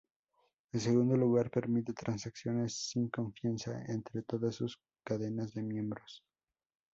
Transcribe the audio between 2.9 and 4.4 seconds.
confianza entre